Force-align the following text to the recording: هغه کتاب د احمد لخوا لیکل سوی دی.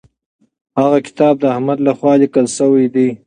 هغه 0.81 0.99
کتاب 1.07 1.33
د 1.39 1.43
احمد 1.53 1.77
لخوا 1.87 2.13
لیکل 2.21 2.45
سوی 2.57 2.85
دی. 2.93 3.07